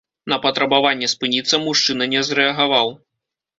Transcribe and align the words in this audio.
На 0.31 0.37
патрабаванне 0.45 1.09
спыніцца 1.13 1.61
мужчына 1.67 2.11
не 2.17 2.25
зрэагаваў. 2.33 2.93